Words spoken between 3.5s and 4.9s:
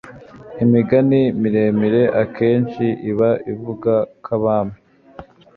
ivuga k' abami